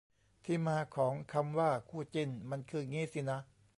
[0.45, 3.39] ที่มาของคำว่า "คู่จิ้น" มันคืองี้สินะ